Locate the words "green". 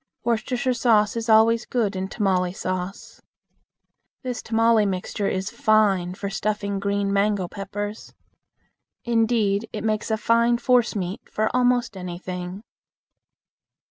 6.79-7.13